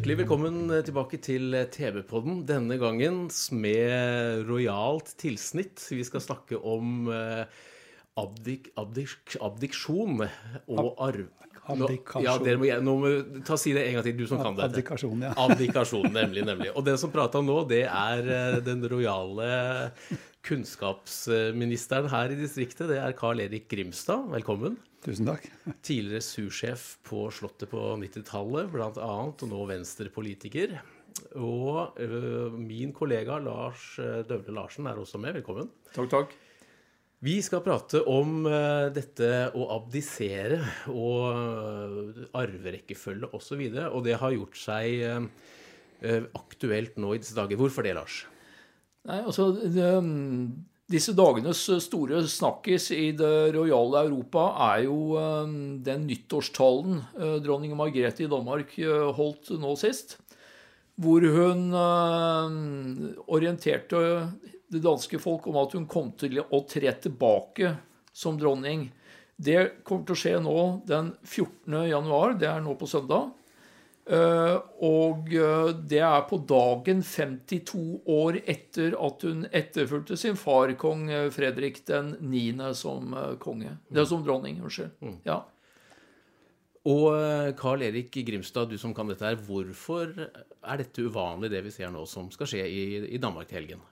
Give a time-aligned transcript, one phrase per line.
[0.00, 2.38] Hjertelig velkommen tilbake til TV-podden.
[2.48, 5.82] Denne gangen med rojalt tilsnitt.
[5.92, 7.42] Vi skal snakke om eh,
[8.16, 11.28] abdik, abdik, abdiksjon og arv...
[11.68, 12.24] Nå, Abdikasjon.
[12.24, 13.12] ja, dere må, nå må
[13.44, 14.72] ta si det en gang til, du som kan dette.
[14.72, 15.36] Abdikasjon, ja.
[15.36, 16.72] Abdikasjon, nemlig, nemlig.
[16.72, 19.52] Og den som prata nå, det er eh, den rojale
[20.48, 22.88] kunnskapsministeren her i distriktet.
[22.88, 24.32] Det er Carl Erik Grimstad.
[24.32, 24.80] Velkommen.
[25.00, 25.46] Tusen takk.
[25.80, 30.74] Tidligere sursjef på Slottet på 90-tallet, bl.a., og nå venstrepolitiker.
[31.40, 35.38] Og ø, min kollega Lars ø, Døvle Larsen er også med.
[35.38, 35.70] Velkommen.
[35.94, 36.34] Takk, takk.
[37.24, 38.60] Vi skal prate om ø,
[38.92, 40.60] dette å abdisere
[40.92, 43.40] og ø, arverekkefølge osv.
[43.40, 45.00] Og, så videre, og det har gjort seg
[46.36, 47.60] aktuelt nå i disse dager.
[47.60, 48.22] Hvorfor det, Lars?
[49.08, 49.88] Nei, altså, det,
[50.90, 55.52] disse dagenes store snakkis i det rojale Europa er jo eh,
[55.86, 60.16] den nyttårstalen eh, dronning Margrethe i Danmark eh, holdt nå sist.
[61.00, 62.56] Hvor hun eh,
[63.30, 64.02] orienterte
[64.70, 67.74] det danske folk om at hun kom til å tre tilbake
[68.12, 68.88] som dronning.
[69.40, 70.56] Det kommer til å skje nå
[70.90, 71.86] den 14.
[71.90, 73.30] januar, det er nå på søndag.
[74.10, 80.72] Eh, og eh, det er på dagen 52 år etter at hun etterfulgte sin far,
[80.80, 82.72] kong eh, Fredrik den 9.
[82.74, 83.76] som konge.
[83.86, 85.20] Det er som dronning, unnskyld.
[85.28, 85.44] Ja.
[86.90, 87.12] Og
[87.60, 91.92] Carl Erik Grimstad, du som kan dette her, hvorfor er dette uvanlig, det vi ser
[91.92, 92.84] nå som skal skje i,
[93.14, 93.82] i Danmark til helgen?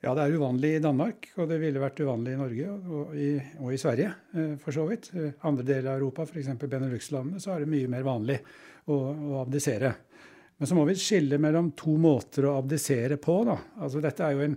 [0.00, 3.26] Ja, det er uvanlig i Danmark, og det ville vært uvanlig i Norge og i,
[3.60, 5.10] og i Sverige, eh, for så vidt.
[5.12, 6.54] Eh, Andre deler av Europa, f.eks.
[6.62, 8.38] Benelux-landene, så er det mye mer vanlig
[8.88, 9.90] å, å abdisere.
[10.56, 13.34] Men så må vi skille mellom to måter å abdisere på.
[13.44, 13.58] da.
[13.84, 14.54] Altså dette er jo en,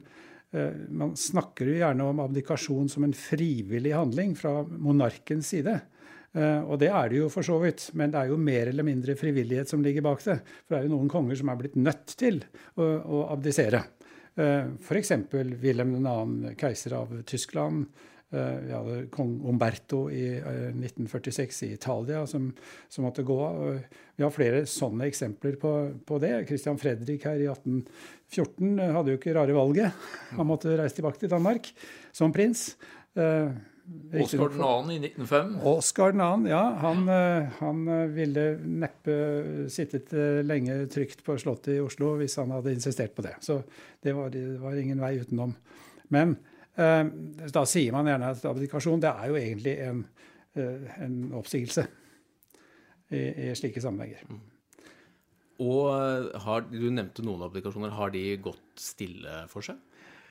[0.55, 5.81] eh, Man snakker jo gjerne om abdikasjon som en frivillig handling fra monarkens side.
[6.33, 9.13] Og det er det jo for så vidt, men det er jo mer eller mindre
[9.13, 10.39] frivillighet som ligger bak det.
[10.63, 12.39] For det er jo noen konger som er blitt nødt til
[12.73, 13.83] å, å abdisere.
[14.35, 15.11] F.eks.
[15.61, 17.85] Wilhelm 2., keiser av Tyskland.
[18.33, 22.49] Eh, Vi hadde kong Umberto i eh, 1946 i Italia som,
[22.89, 23.79] som måtte gå av.
[24.15, 25.73] Vi har flere sånne eksempler på,
[26.05, 26.31] på det.
[26.49, 30.07] Christian Fredrik her i 1814 eh, hadde jo ikke rare valget.
[30.39, 31.69] Han måtte reise tilbake til Danmark
[32.11, 32.71] som prins.
[34.13, 34.91] Oskar 2.
[34.91, 35.57] i 1905.
[35.63, 36.61] Oskar 2., ja.
[36.79, 39.15] Han, eh, han eh, ville neppe
[39.69, 43.35] sittet eh, lenge trygt på Slottet i Oslo hvis han hadde insistert på det.
[43.43, 43.59] Så
[44.03, 45.51] det var, det var ingen vei utenom.
[46.15, 46.37] Men
[46.79, 47.03] eh,
[47.51, 50.01] da sier man gjerne at abdikasjon det er jo egentlig en,
[50.55, 51.83] en oppsigelse
[53.11, 54.23] i, i slike sammenhenger.
[55.63, 57.91] Og har, du nevnte noen applikasjoner.
[57.93, 59.75] Har de gått stille for seg?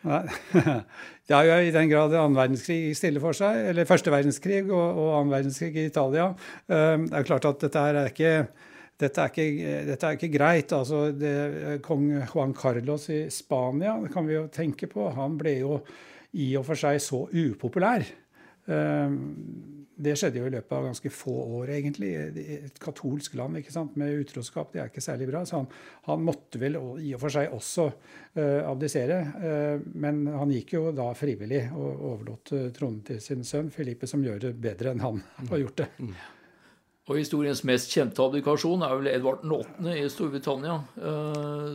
[0.02, 4.98] Det er jo i den grad annen verdenskrig stille for seg, eller første verdenskrig og,
[4.98, 6.32] og annen verdenskrig i Italia.
[6.66, 8.32] Eh, Det er klart at dette er ikke
[9.02, 10.72] dette er, ikke, dette er ikke greit.
[10.76, 15.08] altså det, Kong Juan Carlos i Spania det kan vi jo tenke på.
[15.16, 15.78] Han ble jo
[16.38, 18.04] i og for seg så upopulær.
[18.70, 19.16] Eh,
[20.02, 22.10] Det skjedde jo i løpet av ganske få år, egentlig.
[22.66, 23.94] Et katolsk land ikke sant?
[24.00, 24.72] med utroskap.
[24.72, 25.44] Det er ikke særlig bra.
[25.46, 25.70] Så han,
[26.08, 29.20] han måtte vel i og for seg også uh, abdisere.
[29.38, 34.08] Uh, men han gikk jo da frivillig og overlot eh, tronen til sin sønn Filippe,
[34.10, 35.20] som gjør det bedre enn han
[35.52, 35.90] har gjort det.
[37.10, 39.96] Og historiens mest kjente abdikasjon er vel Edvard 8.
[39.98, 40.76] i Storbritannia,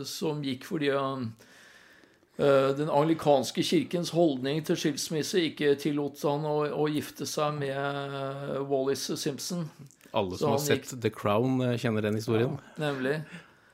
[0.08, 1.47] som gikk fordi eh,
[2.38, 8.60] den anglikanske kirkens holdning til skilsmisse ikke tillot han å, å gifte seg med eh,
[8.70, 9.66] Wallis Simpson.
[10.14, 12.54] Alle som har gikk- sett The Crown, kjenner den historien.
[12.78, 13.18] Nemlig.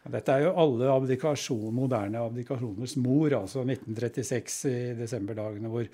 [0.04, 5.86] Dette er jo alle abdikasjon, moderne abdikasjoners mor, altså 1936 i desemberdagene, hvor,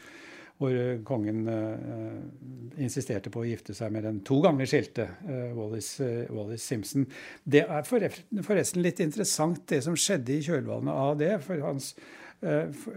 [0.59, 5.53] hvor eh, kongen uh, insisterte på å gifte seg med den to ganger skilte uh,
[5.55, 7.07] Wallis, uh, Wallis Simpson.
[7.45, 11.37] Det er forresten litt interessant det som skjedde i kjølvannet av det.
[11.47, 12.30] For hans, eh,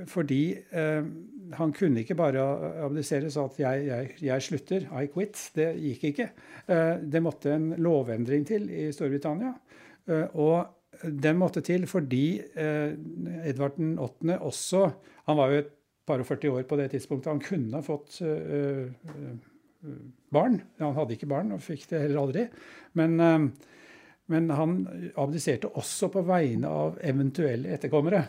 [0.07, 1.07] fordi eh,
[1.57, 2.43] han kunne ikke bare
[2.85, 5.39] abdisere og sa at jeg, jeg, jeg slutter, I quit.
[5.55, 6.29] Det gikk ikke.
[6.67, 9.53] Eh, det måtte en lovendring til i Storbritannia.
[10.07, 12.93] Eh, og den måtte til fordi eh,
[13.49, 14.37] Edvard 8.
[14.39, 14.83] også
[15.27, 15.73] Han var jo et
[16.07, 17.31] par og 40 år på det tidspunktet.
[17.31, 19.99] Han kunne ha fått eh, eh,
[20.33, 20.59] barn.
[20.81, 22.47] Han hadde ikke barn og fikk det heller aldri.
[22.99, 23.45] Men, eh,
[24.33, 24.75] men han
[25.19, 28.25] abdiserte også på vegne av eventuelle etterkommere.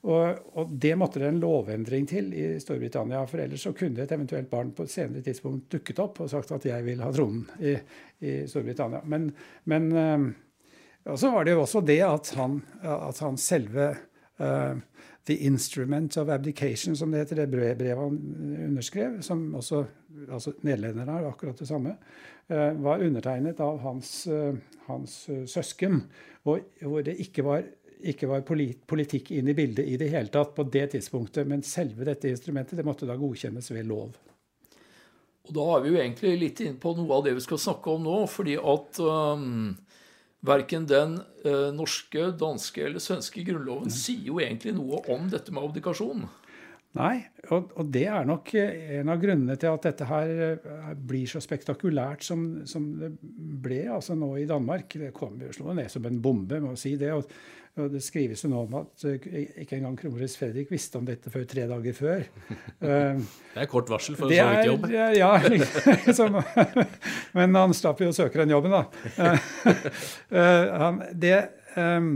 [0.00, 3.20] Og, og, det måtte det en lovendring til i Storbritannia.
[3.28, 6.54] For ellers så kunne et eventuelt barn på et senere tidspunkt dukket opp og sagt
[6.56, 7.74] at jeg vil ha tronen i,
[8.24, 9.02] i Storbritannia.
[9.04, 9.28] Men,
[9.68, 9.90] men
[11.08, 13.88] og så var det jo også det at han, at han selve
[14.40, 14.76] uh,
[15.28, 18.18] The Instrument of Abdication, som det heter, det brevet han
[18.68, 19.84] underskrev, som også
[20.28, 21.94] altså nederlenderne har akkurat det samme,
[22.52, 24.56] uh, var undertegnet av hans, uh,
[24.88, 26.02] hans søsken.
[26.48, 27.64] Og hvor det ikke var
[28.12, 31.48] ikke var politikk inn i bildet i det hele tatt på det tidspunktet.
[31.48, 34.16] Men selve dette instrumentet det måtte da godkjennes ved lov.
[35.48, 37.94] Og Da er vi jo egentlig litt inne på noe av det vi skal snakke
[37.94, 38.18] om nå.
[38.30, 39.72] fordi at um,
[40.46, 45.64] verken den uh, norske, danske eller svenske grunnloven sier jo egentlig noe om dette med
[45.64, 46.28] abdikasjon.
[46.98, 47.20] Nei,
[47.54, 51.38] og, og, det er nok en av grunnene til at dette her eh, blir så
[51.38, 53.12] spektakulært som, som det
[53.62, 54.96] ble altså nå i Danmark.
[54.98, 57.12] Det kom jo slå ned som en bombe, må si det.
[57.14, 57.30] og
[57.80, 59.28] og det skrives jo nå om at eh,
[59.64, 62.24] ikke engang kronprins Fredrik visste om dette før tre dager før.
[62.84, 64.88] det er kort varsel for en så vidt jobb.
[65.16, 66.40] Ja, liksom,
[67.38, 69.34] men han slapp jo å søke den jobben, da.
[70.30, 70.88] Eh,
[71.26, 71.36] det,
[71.80, 72.10] eh,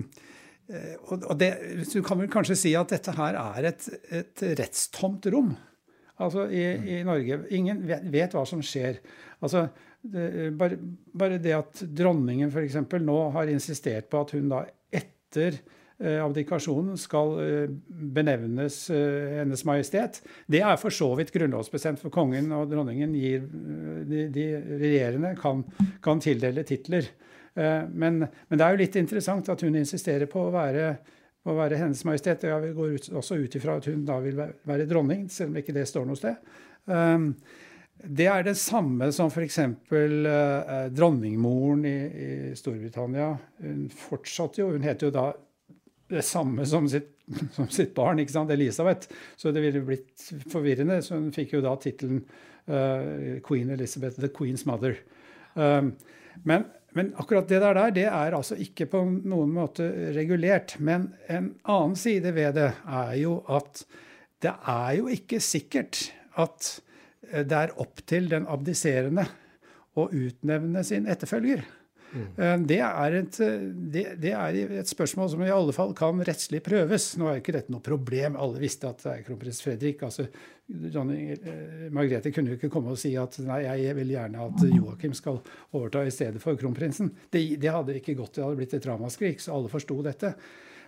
[1.05, 1.53] og det,
[1.91, 3.89] du kan vel kanskje si at dette her er et,
[4.23, 5.55] et rettstomt rom.
[6.23, 6.63] Altså i,
[6.95, 7.41] i, Norge.
[7.57, 9.01] Ingen vet, vet, hva som skjer.
[9.43, 9.67] Altså,
[10.05, 10.79] det, bare,
[11.17, 12.79] bare, det at dronningen f.eks.
[13.03, 14.63] nå har insistert på at hun da
[14.95, 17.73] etter eh, abdikasjonen skal eh,
[18.17, 20.21] benevnes eh, Hennes Majestet.
[20.47, 23.45] Det er for så vidt grunnlovsbestemt, for kongen og dronningen gir
[24.05, 24.47] De, de
[24.81, 25.65] regjerende kan,
[26.05, 27.09] kan, tildele titler.
[27.55, 30.89] Men, men, det er jo litt interessant at hun insisterer på å være,
[31.47, 32.43] å være Hennes Majestet.
[32.51, 35.77] Jeg går ut, også ut ifra at hun da vil være dronning, selv om ikke
[35.77, 36.43] det står noe sted.
[38.02, 39.58] Det er det samme som f.eks.
[39.62, 43.31] Eh, dronningmoren i, i, Storbritannia.
[43.62, 45.29] Hun fortsatte jo, hun heter jo da
[46.12, 47.14] det samme som sitt,
[47.56, 49.08] som sitt barn, ikke sant, Elisabeth.
[49.41, 51.00] Så det ville blitt forvirrende.
[51.06, 52.25] Så hun fikk jo da tittelen
[52.67, 54.99] eh, Queen Elizabeth, The Queen's Mother.
[55.55, 55.94] Um,
[56.43, 56.67] men,
[56.99, 59.87] men, akkurat det der, det er altså ikke på noen måte
[60.19, 60.76] regulert.
[60.82, 63.87] Men en annen side ved det er jo at
[64.44, 66.94] det er jo ikke sikkert at Eh,
[67.32, 69.26] det er opp til den abdiserende
[69.94, 71.65] å utnevne sin etterfølger.
[72.15, 72.67] Mm.
[72.67, 73.37] Det, er et,
[73.91, 77.09] det, det, er et, spørsmål som i alle fall kan rettslig prøves.
[77.19, 78.37] Nå er ikke dette noe problem.
[78.38, 80.05] Alle visste at det er kronprins Fredrik.
[80.06, 80.29] altså
[80.65, 81.35] Dronning
[81.94, 85.41] Margrethe kunne jo ikke komme og si at nei, jeg vil gjerne at Joakim skal
[85.75, 87.11] overta i stedet for kronprinsen.
[87.29, 88.37] Det, det hadde ikke gått.
[88.38, 90.37] Det hadde blitt et ramaskrik, så alle forsto dette.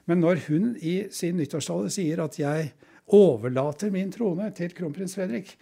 [0.06, 2.70] Men når hun i sin nyttårstale sier at jeg
[3.16, 5.56] overlater min trone til kronprins Fredrik,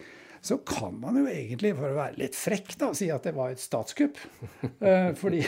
[0.45, 3.55] så kan man jo egentlig, for å være litt frekk, da, si at det var
[3.55, 4.21] et statskupp.
[4.85, 5.39] Eh, fordi,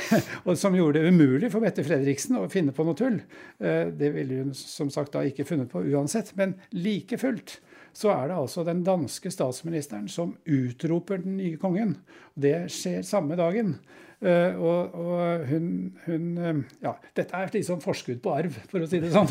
[0.47, 3.19] og som gjorde det umulig for Mette Fredriksen å finne på noe tull.
[3.61, 6.31] Eh, det ville hun som sagt da ikke funnet på uansett.
[6.39, 7.57] Men like fullt
[7.97, 11.95] så er det altså den danske statsministeren som utroper den nye kongen.
[12.33, 13.75] Det skjer samme dagen.
[14.17, 15.65] Uh, og, og hun,
[16.07, 19.29] hun uh, Ja, dette er liksom forskudd på arv, for å si det sånn.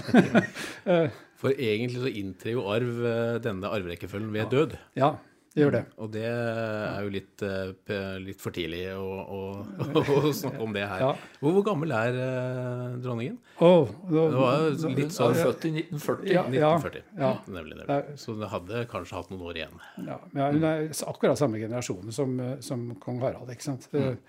[0.87, 1.09] uh,
[1.41, 3.01] for egentlig så inntrer jo arv
[3.43, 4.51] denne arverekkefølgen ved ja.
[4.53, 4.77] død.
[4.99, 5.11] Ja,
[5.57, 5.81] det gjør det.
[6.05, 9.39] Og det er jo litt, eh, litt for tidlig å, å,
[10.19, 11.01] å, snakke om det her.
[11.01, 11.13] Ja.
[11.41, 13.39] Hvor, hvor, gammel er uh, dronningen?
[13.57, 14.67] Oh, da, det var
[14.99, 16.29] litt sånn Født i 1940.
[16.29, 17.07] Ja, 1940.
[17.23, 18.19] Ja, nemlig, nemlig.
[18.21, 19.81] Så hun hadde kanskje hatt noen år igjen.
[20.05, 23.49] Ja, Hun er akkurat samme generasjon som, som kong Harald.
[23.57, 23.89] ikke sant?
[23.97, 24.21] Mm.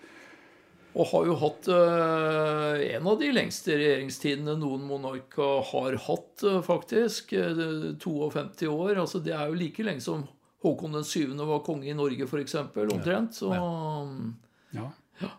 [0.97, 6.63] Og har jo hatt uh, en av de lengste regjeringstidene noen monarker har hatt, uh,
[6.63, 7.35] faktisk.
[7.35, 9.03] 52 år.
[9.03, 10.23] altså Det er jo like lenge som
[10.65, 11.35] Håkon den 7.
[11.47, 12.55] var konge i Norge, f.eks.
[12.55, 13.35] Omtrent.
[13.37, 14.87] Så ja.
[15.21, 15.31] ja.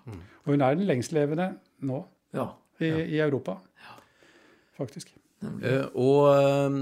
[0.45, 1.51] Og hun er den lengstlevende
[1.87, 2.03] nå
[2.35, 2.51] ja.
[2.81, 3.59] i, i Europa.
[4.79, 5.11] Faktisk.
[5.39, 6.73] Uh, og uh,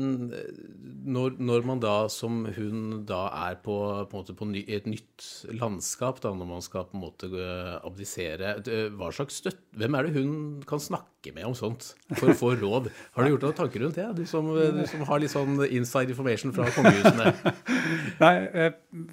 [1.06, 3.74] når, når, man da, som hun da er på,
[4.08, 8.56] på, på ny, et nytt landskap, da, når man skal på en måte uh, abdisere,
[8.96, 10.32] hva slags støtt, hvem er det hun
[10.68, 12.88] kan snakke med om sånt for å få råd?
[13.16, 16.16] Har du gjort noen tanker rundt det, du som, du som har litt sånn inside
[16.16, 17.34] information fra kongehusene?
[18.24, 18.70] Nei,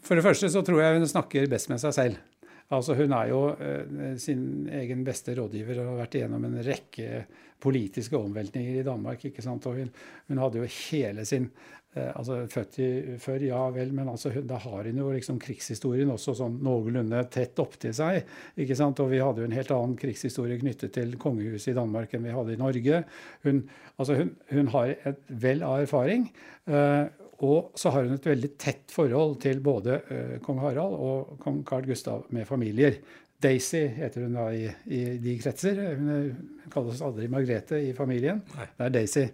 [0.08, 2.24] For det første så tror jeg hun snakker best med seg selv.
[2.72, 7.26] Altså Hun er jo eh, sin egen beste rådgiver og har vært igjennom en rekke
[7.64, 9.24] politiske omveltninger i Danmark.
[9.26, 9.66] ikke sant?
[9.68, 9.94] Og hun,
[10.28, 11.50] hun hadde jo hele sin
[11.96, 12.90] eh, altså Født i,
[13.22, 17.60] før, ja vel, men altså, da har hun jo liksom krigshistorien også sånn noenlunde tett
[17.64, 18.24] opptil seg.
[18.58, 19.00] ikke sant?
[19.04, 22.36] Og vi hadde jo en helt annen krigshistorie knyttet til kongehuset i Danmark enn vi
[22.36, 23.04] hadde i Norge.
[23.46, 23.66] Hun,
[23.98, 26.32] altså hun, hun har et vel av erfaring.
[26.68, 27.06] Uh,
[27.44, 31.62] og så har hun et veldig tett forhold til både uh, kong Harald og kong
[31.68, 33.00] Carl Gustav med familier.
[33.44, 35.82] Daisy heter hun da i, i de kretser.
[36.00, 38.40] Hun kalles aldri Margrethe i familien.
[38.56, 38.68] Nei.
[38.78, 39.26] Det er Daisy.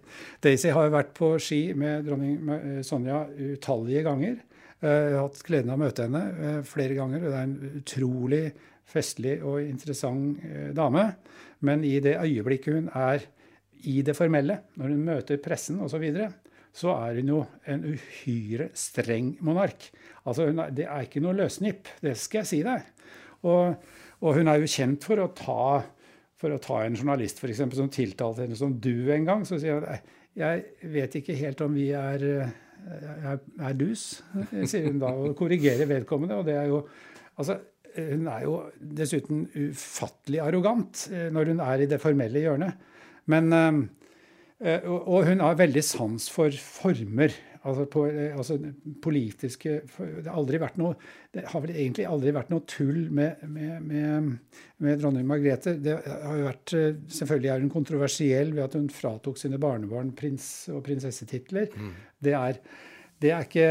[0.42, 4.40] Daisy har vært på ski med dronning Sonja utallige ganger.
[4.80, 7.22] Jeg har hatt gleden av å møte henne flere ganger.
[7.22, 8.44] Hun Det er en utrolig
[8.90, 10.42] festlig og interessant
[10.74, 11.06] dame.
[11.62, 13.28] Men i det øyeblikket hun er
[13.88, 16.30] i det formelle, når hun møter pressen osv., så, videre,
[16.76, 19.88] så er hun jo en uhyre streng monark.
[20.24, 22.86] Altså, er, Det er ikke noe løsnipp, det skal jeg si deg.
[23.48, 23.74] Og,
[24.20, 25.82] og hun er jo kjent for å ta,
[26.38, 29.46] for å ta en journalist for eksempel, som tiltalte henne som du en gang.
[29.48, 32.22] Så sier hun jeg vet ikke helt om vi er,
[32.86, 34.22] er, er dus,
[34.70, 36.38] sier hun da, og korrigerer vedkommende.
[36.38, 36.84] og det er jo,
[37.36, 37.58] altså,
[37.90, 42.84] Hun er jo dessuten ufattelig arrogant eh, når hun er i det formelle hjørnet.
[43.26, 43.80] Men eh,
[44.60, 47.32] og hun har veldig sans for former.
[47.60, 48.56] Altså, på, eh, altså
[49.04, 50.94] politiske Det har aldri vært noe
[51.34, 54.30] det har vel egentlig aldri vært noe tull med, med, med,
[54.80, 55.74] med dronning Margrethe.
[55.78, 60.14] Det har jo vært, eh, Selvfølgelig er hun kontroversiell ved at hun fratok sine barnebarn
[60.16, 61.68] prins- og prinsessetitler.
[61.76, 61.92] Mm.
[62.18, 62.58] Det, er,
[63.20, 63.68] det, er ikke,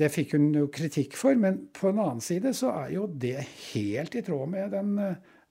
[0.00, 3.36] det fikk hun jo kritikk for, men på en annen side så er jo det
[3.74, 4.96] helt i tråd med den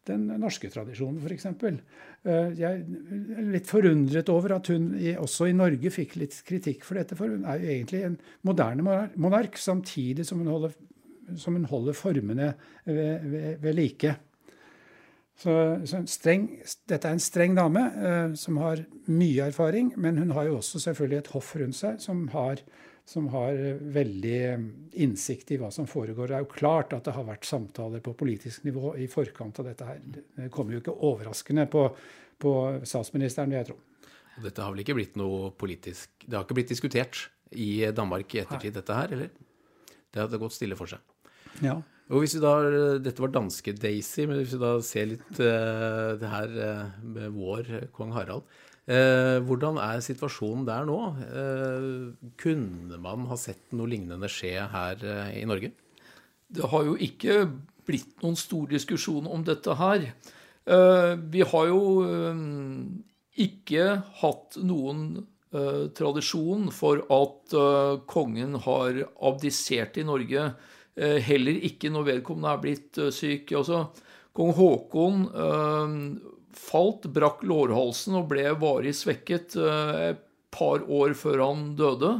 [0.07, 1.45] den norske tradisjonen, f.eks.
[1.49, 6.99] Eh, jeg er litt forundret over at hun også i Norge fikk litt kritikk for
[6.99, 10.73] dette, for hun er jo egentlig en moderne monark, samtidig som hun holder,
[11.37, 12.53] som hun holder formene
[12.85, 14.15] ved, ved, ved like.
[15.39, 15.53] Så,
[15.87, 16.49] så streng,
[16.89, 20.81] dette er en streng dame eh, som har mye erfaring, men hun har jo også
[20.89, 22.59] selvfølgelig et hoff rundt seg som har
[23.09, 23.57] som har
[23.95, 24.39] veldig
[25.01, 26.29] innsikt i hva som foregår.
[26.29, 29.65] Det er jo klart at det har vært samtaler på politisk nivå i forkant av
[29.71, 30.01] dette her.
[30.37, 31.87] Det kommer jo ikke overraskende på,
[32.37, 32.53] på
[32.85, 33.79] statsministeren, vil jeg tro.
[34.45, 38.43] Dette har vel ikke blitt noe politisk Det har ikke blitt diskutert i Danmark i
[38.43, 39.33] ettertid, dette her, eller?
[40.13, 41.01] Det har gått stille for seg.
[41.65, 41.79] Ja.
[42.09, 42.53] Og hvis vi da,
[43.03, 47.35] Dette var danske Daisy, men hvis vi da ser litt uh, det her uh, med
[47.35, 48.47] vår kong Harald
[48.89, 50.97] uh, hvordan er situasjonen der nå?
[51.29, 55.69] Eh, kunne man ha sett noe lignende skje her eh, i Norge?
[56.49, 57.43] Det har jo ikke
[57.89, 60.09] blitt noen stor diskusjon om dette her.
[60.69, 62.41] Eh, vi har jo eh,
[63.45, 63.85] ikke
[64.21, 65.05] hatt noen
[65.53, 67.55] eh, tradisjon for at
[68.09, 70.51] kongen har abdisert i Norge.
[70.99, 73.53] Heller ikke når vedkommende er blitt syk.
[73.55, 73.85] Altså,
[74.35, 75.23] Kong Haakon
[76.59, 82.17] falt, brakk lårhalsen og ble varig svekket eh, et par år før han døde.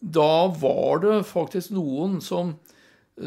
[0.00, 2.56] Da var det faktisk noen som,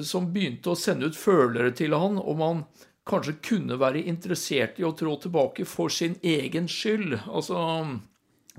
[0.05, 2.61] som begynte å sende ut følere til han om han
[3.09, 7.15] kanskje kunne være interessert i å trå tilbake for sin egen skyld.
[7.25, 7.57] Altså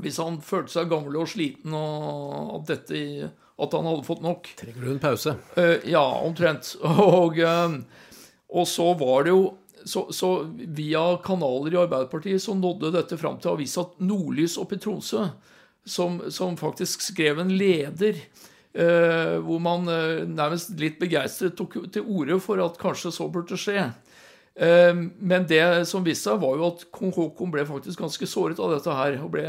[0.01, 4.51] hvis han følte seg gammel og sliten og at, dette, at han hadde fått nok.
[4.61, 5.37] Trenger du en pause?
[5.61, 6.75] Eh, ja, omtrent.
[7.07, 7.81] Og, eh,
[8.51, 9.43] og så var det jo
[9.85, 10.31] så, så,
[10.77, 15.23] via kanaler i Arbeiderpartiet så nådde dette fram til avisa Nordlys oppe i Tromsø,
[15.89, 18.19] som, som faktisk skrev en leder
[18.71, 23.59] Uh, hvor man uh, nærmest litt begeistret tok til orde for at kanskje så burde
[23.59, 23.89] skje.
[24.55, 28.63] Uh, men det som viste seg, var jo at kong Haakon ble faktisk ganske såret
[28.63, 29.43] av dette her og ble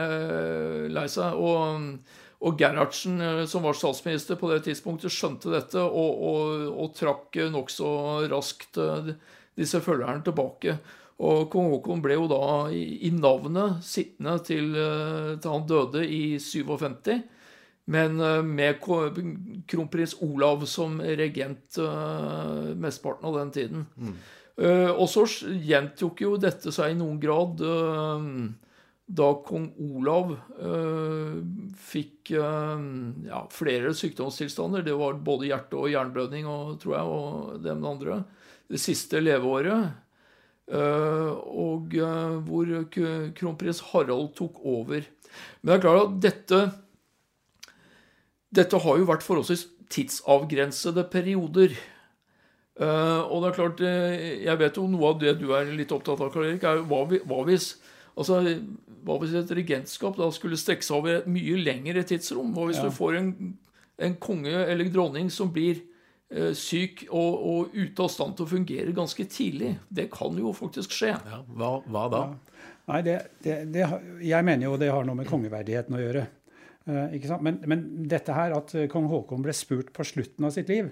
[0.89, 1.37] lei seg.
[1.37, 1.85] Og,
[2.41, 7.37] og Gerhardsen, eh, som var statsminister på det tidspunktet, skjønte dette og, og, og trakk
[7.53, 7.91] nokså
[8.31, 9.13] raskt eh,
[9.59, 10.79] disse følgerne tilbake.
[11.21, 12.41] Og kong Haakon ble jo da
[12.73, 17.13] i, navnet sittende til, eh, til, han døde i 57.
[17.93, 18.81] Men eh, med
[19.69, 21.77] kronprins Olav som regent
[22.81, 23.89] mesteparten av den tiden.
[23.95, 24.21] Mm.
[24.61, 25.23] Og så
[25.63, 27.61] gjentok jo dette seg i noen grad
[29.07, 30.29] da kong Olav
[31.81, 34.85] fikk ja, flere sykdomstilstander.
[34.85, 38.21] Det var både hjerte- og jernblødning og, tror jeg, og det med andre
[38.71, 39.91] det siste leveåret.
[40.71, 41.91] Eh, og
[42.47, 42.71] hvor
[43.35, 45.03] kronprins Harald tok over.
[45.61, 46.61] Men det er klart at dette
[48.51, 51.71] Dette har jo vært forholdsvis tidsavgrensede perioder.
[52.75, 56.33] Og det er klart, jeg vet jo noe av det du er litt opptatt av,
[56.33, 57.69] Karl Erik, er hva hvis
[58.19, 58.41] Altså,
[59.05, 62.53] hva hvis et regentskap da skulle strekke seg over et mye lengre tidsrom?
[62.55, 62.87] Hva hvis ja.
[62.87, 63.31] du får en,
[64.07, 65.81] en konge eller dronning som blir
[66.31, 69.73] Eh, syk og, og, ute av stand til å fungere ganske tidlig.
[69.91, 71.15] Det kan jo faktisk skje.
[71.27, 72.21] Ja, hva, hva, da?
[72.29, 72.69] Ja.
[72.91, 73.87] Nei, det, det, det,
[74.25, 76.23] Jeg mener jo det har noe med kongeverdigheten å gjøre.
[76.87, 80.87] Uh, men, men, dette her at kong Haakon ble spurt på slutten av sitt liv,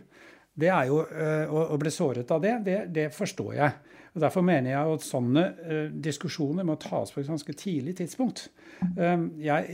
[0.60, 3.89] det er jo, eh, og, ble såret av det, det, det forstår jeg.
[4.16, 8.50] Og Derfor mener jeg at sånne uh, diskusjoner må tas på et ganske tidlig tidspunkt.
[9.40, 9.66] jeg,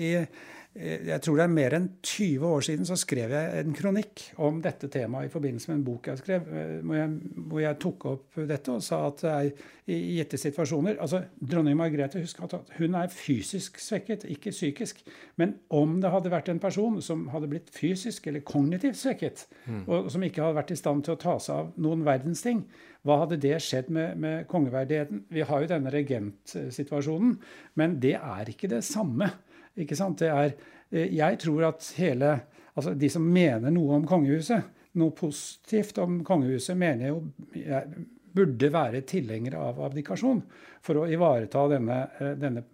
[0.75, 4.23] eh, jeg tror det er mer enn 20 år siden så skrev jeg en kronikk
[4.43, 7.79] om dette temaet i forbindelse med en bok jeg skrev, eh, hvor jeg, hvor jeg
[7.83, 9.53] tok opp dette og sa at jeg,
[9.85, 15.03] i gitte situasjoner altså Dronning Margrethe husk at hun er fysisk svekket, ikke psykisk.
[15.37, 19.83] Men om det hadde vært en person som hadde blitt fysisk eller kognitivt svekket, mm.
[19.85, 22.65] og som ikke hadde vært i stand til å ta seg av noen verdens ting,
[23.05, 25.25] hva hadde det skjedd med, med kongeverdigheten?
[25.29, 27.35] Vi har jo denne regentsituasjonen,
[27.77, 29.29] men det er ikke det samme.
[29.77, 30.23] Ikke sant?
[30.23, 30.55] Det er,
[30.89, 32.37] eh, jeg tror at hele
[32.75, 34.65] Altså de som mener noe om kongehuset,
[34.99, 37.21] noe positivt om kongehuset, mener jo
[37.55, 38.01] jeg
[38.35, 40.41] burde være tilhengere av abdikasjon
[40.83, 42.65] for å ivareta denne, eh, denne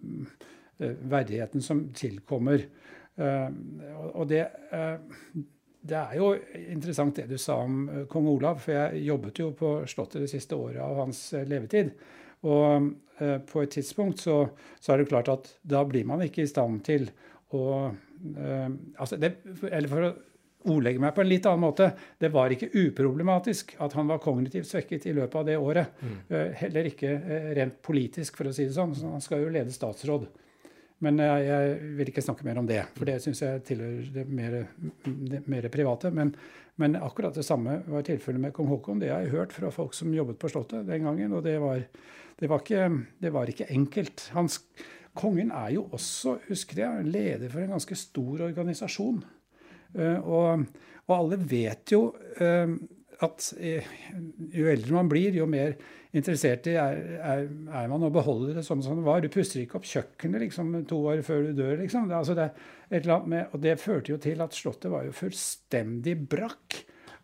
[0.82, 2.66] eh, verdigheten som tilkommer.
[3.14, 4.40] Og det,
[5.82, 6.32] det er jo
[6.70, 10.58] interessant det du sa om kong Olav, for jeg jobbet jo på Slottet det siste
[10.58, 11.90] året av hans levetid.
[12.46, 12.90] Og
[13.22, 14.44] eh, på et tidspunkt så,
[14.80, 17.08] så, er det klart at da blir man ikke i stand til
[17.54, 19.36] å eh, altså det,
[19.68, 20.12] Eller for å
[20.72, 21.88] ordlegge meg på en litt annen måte
[22.20, 25.98] Det var ikke uproblematisk at han var kognitivt svekket i løpet av det året.
[26.02, 26.16] Mm.
[26.28, 28.94] Eh, heller ikke eh, rent politisk, for å si det sånn.
[28.98, 30.28] Så han skal jo lede statsråd.
[31.02, 34.22] Men jeg, jeg, vil ikke snakke mer om det, for det syns jeg tilhører det
[34.30, 34.58] mer,
[35.02, 36.12] det mer private.
[36.14, 36.30] Men,
[36.78, 39.02] men, akkurat det samme var tilfellet med kong Haakon.
[39.02, 41.34] Det har jeg hørt fra folk som jobbet på Slottet den gangen.
[41.34, 41.82] Og det var,
[42.38, 42.86] det var, ikke,
[43.22, 44.28] det var ikke, enkelt.
[44.36, 44.60] Hans,
[45.18, 49.22] kongen er jo også, husker jeg, leder for en ganske stor organisasjon.
[49.92, 50.62] Uh, og,
[51.04, 52.06] og, alle vet jo
[52.40, 52.78] uh,
[53.26, 55.74] at jo eldre man blir, jo mer
[56.12, 59.22] interessert i er, er, er, man å beholde det sånn som det var.
[59.24, 61.76] Du pusser ikke opp kjøkkenet liksom, to år før du dør.
[61.80, 62.08] Liksom.
[62.10, 66.82] Det, altså, det med, og det førte jo til at Slottet var jo fullstendig brakk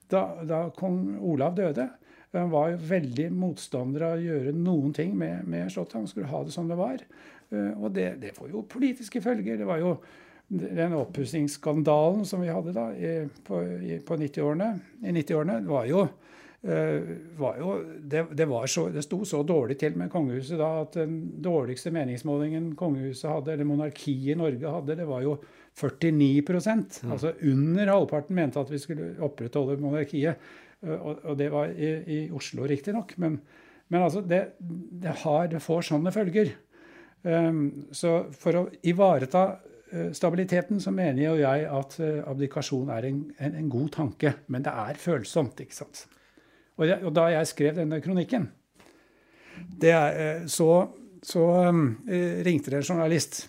[0.08, 1.90] da, da kong Olav døde.
[2.36, 5.98] Han var jo veldig motstander av å gjøre noen ting med, med Slottet.
[6.00, 7.04] Han skulle ha det som det var.
[7.52, 9.60] Eh, og det, det får jo politiske følger.
[9.60, 9.94] Det var jo
[10.48, 13.12] den oppussingsskandalen som vi hadde da i,
[13.44, 14.70] på, i, på 90-årene,
[15.04, 16.06] i 90-årene, var jo
[16.62, 17.02] Eh,
[17.38, 20.96] var jo, det, det, var så, det sto så dårlig til med kongehuset da at
[20.98, 25.36] den dårligste meningsmålingen kongehuset hadde, eller monarkiet i Norge hadde, det var jo
[25.78, 27.12] 49 mm.
[27.14, 30.50] Altså under halvparten mente at vi skulle opprettholde monarkiet.
[30.82, 33.14] Eh, og, og det var i, i Oslo, riktignok.
[33.22, 33.38] Men,
[33.88, 36.56] men altså, det, det, har, det får sånne følger.
[37.22, 39.46] Um, så for å ivareta
[40.12, 44.34] stabiliteten så mener jo jeg at uh, abdikasjon er en, en, en, god tanke.
[44.46, 45.60] Men det er følsomt.
[45.64, 46.06] ikke sant?
[46.78, 48.48] Og, jeg, og da jeg skrev denne kronikken,
[49.82, 50.88] er, eh, så,
[51.22, 51.86] så um,
[52.46, 53.40] ringte det en journalist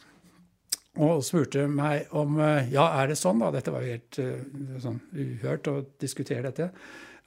[0.99, 3.51] og spurte meg om eh, Ja, er det sånn, da?
[3.53, 6.71] Dette var jo helt uh, sånn uhørt å diskutere dette.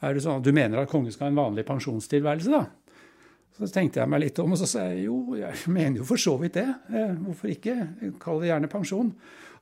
[0.02, 2.66] Er det sånn at Du mener at kongen skal ha en vanlig pensjonstilværelse, da?
[3.52, 6.20] Så tenkte jeg meg litt om, og så sa jeg jo, jeg mener jo for
[6.20, 6.68] så vidt det.
[7.20, 7.74] Hvorfor ikke?
[8.22, 9.10] Kall det gjerne pensjon.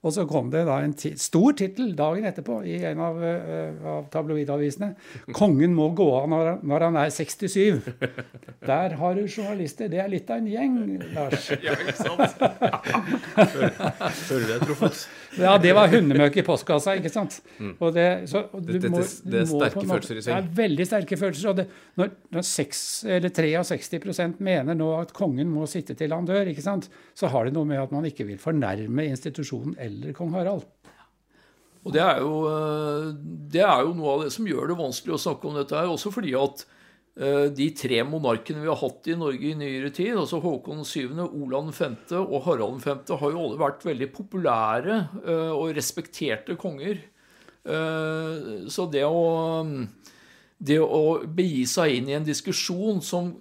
[0.01, 4.07] Og så kom det da en stor tittel dagen etterpå i en av, uh, av
[4.13, 4.95] tabloidavisene.
[5.37, 7.91] 'Kongen må gå av når, når, han er 67'.
[8.65, 9.91] Der har du journalister.
[9.93, 10.79] Det er litt av en gjeng,
[11.13, 11.51] Lars.
[11.67, 12.41] ja, ikke sant?
[14.25, 15.05] Føler du deg truffet?
[15.39, 17.37] Ja, det var hundemøkk i postkassa, ikke sant.
[17.59, 17.75] Mm.
[17.77, 20.33] Og det, så, og det, må, det, er sterke følelser i seg.
[20.33, 21.53] Det er veldig sterke følelser.
[21.53, 21.67] Og det,
[22.01, 22.83] når, når 6,
[23.19, 23.37] eller
[23.69, 27.55] 63% mener nå at kongen må sitte til han dør, ikke sant, så har det
[27.55, 30.69] noe med at man ikke vil fornærme institusjonen eller kong Harald.
[31.87, 33.09] Og det er, jo, eh,
[33.53, 35.89] det er jo noe av det som gjør det vanskelig å snakke om dette her.
[35.89, 36.65] Også fordi at
[37.17, 41.17] eh, de tre monarkene vi har hatt i Norge i nyere tid, altså Håkon 7.,
[41.31, 41.97] Olav 5.
[42.21, 47.07] og Harald 5., har jo alle vært veldig populære eh, og respekterte konger.
[47.61, 49.61] Så det å,
[50.65, 53.35] det å begi seg inn i en diskusjon som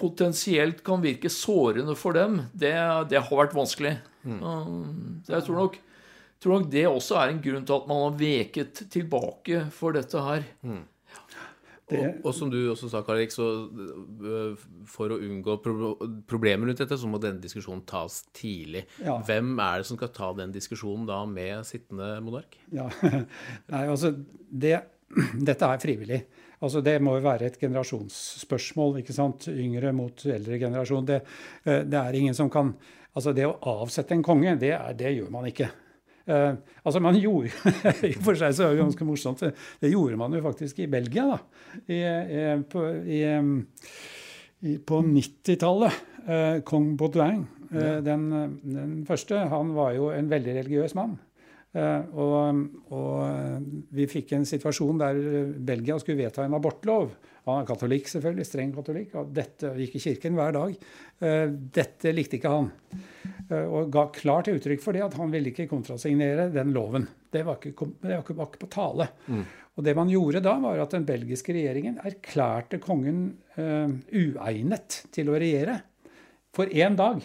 [0.00, 2.72] potensielt kan virke sårende for dem, det,
[3.12, 3.92] det har vært vanskelig.
[4.26, 5.22] Mm.
[5.28, 5.78] Jeg tror nok,
[6.42, 10.26] tror nok, det også er en grunn til at man har veket tilbake for dette
[10.28, 10.46] her.
[10.66, 10.84] Mm.
[11.86, 12.00] Det...
[12.00, 15.92] Og, og, som du også sa, Karl Erik, så øh, for å unngå pro
[16.26, 18.82] problemer rundt dette, så må denne diskusjonen tas tidlig.
[19.04, 19.20] Ja.
[19.28, 22.58] Hvem er det som skal ta den diskusjonen da med sittende monark?
[22.74, 22.88] Ja,
[23.72, 24.16] Nei, altså,
[24.50, 24.80] det,
[25.48, 26.20] Dette er frivillig.
[26.66, 29.00] Altså Det må jo være et generasjonsspørsmål.
[29.02, 29.48] ikke sant?
[29.52, 31.06] Yngre mot eldre generasjon.
[31.06, 31.20] Det,
[31.66, 32.74] øh, det er ingen som kan
[33.16, 35.70] Altså det å avsette en konge, det, er, det gjør man ikke.
[36.26, 37.52] Uh, altså man gjorde,
[38.08, 39.44] I og for seg så er det ganske morsomt.
[39.80, 41.24] Det gjorde man jo faktisk i Belgia.
[41.30, 41.38] da,
[41.86, 42.82] i, i, på,
[44.90, 46.02] på 90-tallet.
[46.26, 48.26] Uh, Kong Baudouin, uh, den,
[48.66, 51.16] den, første, han var jo en veldig religiøs mann.
[51.76, 52.60] Og,
[52.96, 55.18] og, vi fikk en situasjon der
[55.60, 57.10] Belgia skulle vedta en abortlov.
[57.46, 58.46] Han er katolikk, selvfølgelig.
[58.48, 59.12] Streng katolikk.
[59.20, 60.72] Og dette gikk i kirken hver dag.
[61.22, 61.44] Eh,
[61.76, 62.72] dette likte ikke han.
[63.46, 67.06] Eh, og ga klart uttrykk for det at han ville ikke kontrasignere den loven.
[67.30, 69.08] Det var ikke, det var ikke, på tale.
[69.30, 69.44] Mm.
[69.76, 73.26] Og det man gjorde da, var at den belgiske regjeringen erklærte kongen
[73.58, 75.82] uh, uegnet til å regjere
[76.56, 77.20] for én dag.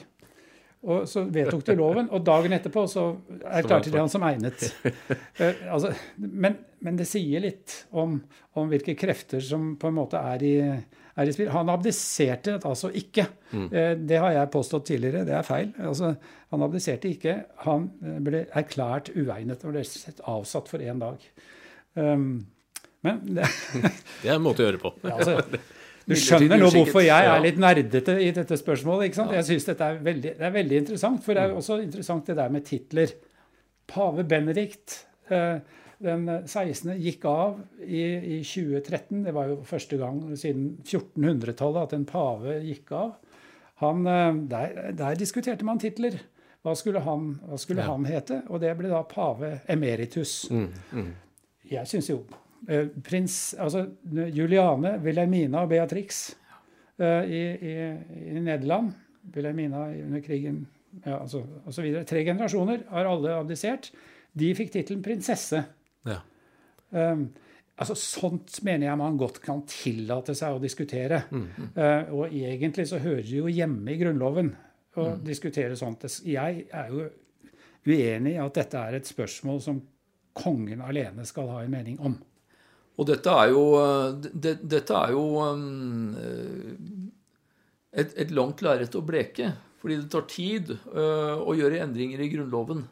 [0.82, 3.04] Og så vedtok de loven, og dagen etterpå så
[3.46, 4.64] erklærte de han som egnet.
[4.82, 8.16] Uh, altså, men, men, det sier litt om,
[8.58, 11.52] om, hvilke krefter som på en måte er i, er i spill.
[11.54, 13.28] Han abdiserte altså ikke.
[13.52, 13.68] Mm.
[13.70, 15.70] Uh, det har jeg påstått tidligere, det er feil.
[15.86, 16.16] Altså,
[16.50, 17.36] han abdiserte ikke.
[17.68, 17.92] Han
[18.26, 19.86] ble erklært uegnet og ble
[20.34, 21.30] avsatt for én dag.
[21.94, 22.42] Um,
[23.06, 23.46] men det,
[24.24, 24.96] det er en måte å gjøre på.
[25.06, 25.62] Ja, altså,
[26.08, 29.10] du skjønner nå hvorfor jeg er litt nerdete i dette spørsmålet.
[29.10, 29.36] ikke sant?
[29.38, 31.60] Jeg synes dette er veldig, det er veldig interessant, for det er mm.
[31.62, 33.14] også interessant det der med titler.
[33.92, 34.98] Pave Benedikt
[35.30, 35.62] eh,
[36.02, 36.96] den 16.
[37.02, 39.24] gikk av i, i 2013.
[39.28, 43.16] Det var jo første gang siden 1400-tallet at en pave gikk av.
[43.84, 46.18] Han, eh, der, der, diskuterte man titler.
[46.62, 47.90] Hva skulle, han, hva skulle ja.
[47.90, 48.44] han, hete?
[48.54, 50.44] Og det ble da pave emeritus.
[50.54, 51.12] Mm, mm.
[51.72, 52.24] Jeg syns jo
[53.04, 56.22] prins, altså Juliane, Wilhelmina og Beatrix
[57.02, 57.76] uh, i, i,
[58.28, 58.94] i, Nederland.
[59.36, 60.64] Wilhelmina under krigen
[61.06, 61.44] ja, altså,
[61.82, 63.92] videre Tre generasjoner har alle abdisert.
[64.34, 65.62] De fikk tittelen prinsesse.
[66.08, 66.20] Ja.
[66.92, 67.30] Um,
[67.82, 71.24] altså Sånt mener jeg man godt kan tillate seg å diskutere.
[71.32, 71.70] Mm, mm.
[71.78, 74.54] Uh, og egentlig så hører det jo hjemme i Grunnloven
[74.96, 75.22] å mm.
[75.26, 76.06] diskutere sånt.
[76.28, 77.08] Jeg er jo
[77.88, 79.80] uenig i at dette er et spørsmål som
[80.38, 82.20] kongen alene skal ha en mening om.
[83.00, 83.64] Og dette er jo,
[84.20, 86.16] det, dette er jo um,
[87.92, 89.54] et, et, langt lerret å bleke.
[89.82, 92.84] Fordi det tar tid uh, å gjøre endringer i Grunnloven.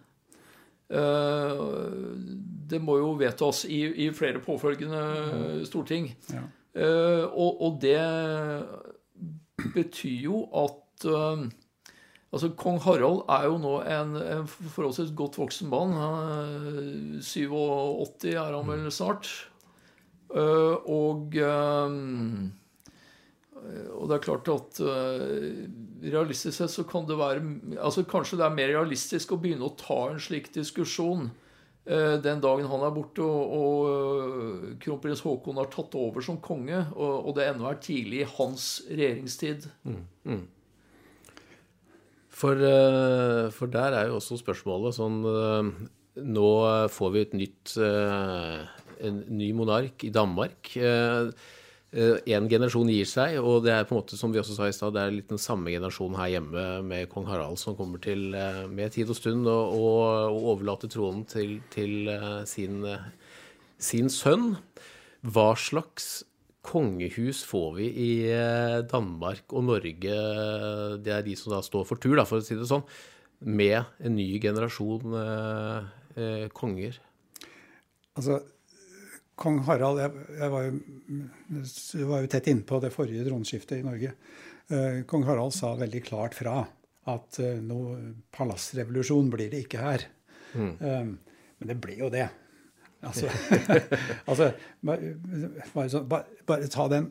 [0.89, 6.07] Det må jo vedtas i, i flere påfølgende storting.
[6.33, 6.41] Ja.
[7.29, 8.01] Og, og, det
[9.75, 11.05] betyr jo at
[12.29, 15.95] Altså, Kong Harald er jo nå en, en forholdsvis godt voksen mann.
[17.25, 19.29] 87 er han vel snart.
[20.29, 21.89] Eh, og, eh,
[23.97, 25.65] og det er klart at eh,
[26.05, 27.41] realistisk sett så kan det være
[27.81, 31.31] altså Kanskje det er mer realistisk å begynne å ta en slik diskusjon
[31.89, 37.13] den dagen han er borte og, og kronprins Haakon har tatt over som konge, og,
[37.23, 39.65] og det ennå er tidlig i hans regjeringstid.
[39.87, 40.43] Mm, mm.
[42.29, 42.61] For,
[43.55, 46.51] for, der er jo også spørsmålet sånn Nå
[46.93, 47.73] får vi et nytt
[49.05, 50.73] en ny monark i Danmark.
[51.89, 54.67] Én eh, generasjon gir seg, og det er på en måte som vi også sa
[54.69, 58.01] i stad, det er litt den samme generasjonen her hjemme med kong Harald som kommer
[58.03, 59.87] til eh, med tid og stund å
[60.37, 62.83] overlate tronen til, til eh, sin,
[63.81, 64.51] sin, sønn.
[65.25, 66.27] Hva slags
[66.69, 68.11] kongehus får vi i
[68.91, 70.21] Danmark og Norge,
[71.01, 72.85] det er de som da står for tur, da, for å si det sånn,
[73.39, 77.01] med en ny generasjon eh, konger?
[78.19, 78.43] Altså,
[79.39, 84.13] kong Harald jeg, jeg var, jo, var, jo, tett innpå det forrige dronskiftet i Norge.
[84.69, 86.61] Uh, kong Harald sa veldig klart fra
[87.09, 87.95] at uh, noe
[88.35, 90.05] palassrevolusjon blir det ikke her.
[90.53, 90.75] Mm.
[90.81, 91.15] Um,
[91.59, 92.27] men det ble jo det.
[93.05, 93.31] Altså,
[94.29, 94.51] altså
[94.85, 95.15] bare,
[95.73, 97.09] bare, bare, bare, ta den,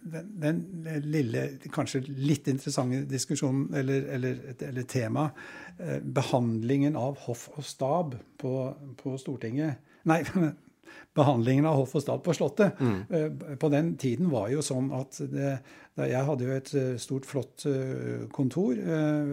[0.00, 0.62] den, den,
[1.08, 5.30] lille, kanskje litt interessante diskusjonen eller, eller, eller tema.
[5.80, 8.56] Uh, behandlingen av hoff og stab på,
[9.00, 10.22] på Stortinget Nei,
[11.16, 12.78] behandlingen av hoff og stat på Slottet.
[12.80, 12.98] Mm.
[13.08, 15.58] Eh, på den tiden var jo sånn at det,
[16.00, 18.78] Jeg hadde jo et eh, stort, flott eh, kontor